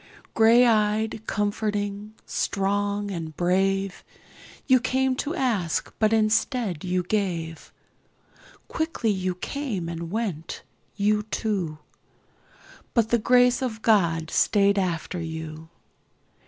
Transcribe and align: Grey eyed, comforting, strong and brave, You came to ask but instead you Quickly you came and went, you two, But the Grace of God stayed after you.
Grey 0.33 0.65
eyed, 0.65 1.21
comforting, 1.27 2.15
strong 2.25 3.11
and 3.11 3.37
brave, 3.37 4.03
You 4.65 4.79
came 4.79 5.15
to 5.17 5.35
ask 5.35 5.93
but 5.99 6.11
instead 6.11 6.83
you 6.83 7.03
Quickly 8.67 9.11
you 9.11 9.35
came 9.35 9.87
and 9.87 10.09
went, 10.09 10.63
you 10.95 11.21
two, 11.29 11.77
But 12.95 13.09
the 13.09 13.19
Grace 13.19 13.61
of 13.61 13.83
God 13.83 14.31
stayed 14.31 14.79
after 14.79 15.21
you. 15.21 15.69